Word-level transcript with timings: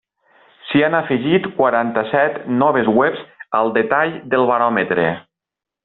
S'hi 0.69 0.79
han 0.85 0.95
afegit 0.99 1.45
quaranta-set 1.59 2.39
noves 2.63 2.91
webs 2.97 3.23
al 3.61 3.71
detall 3.79 4.19
del 4.35 4.49
baròmetre. 4.55 5.11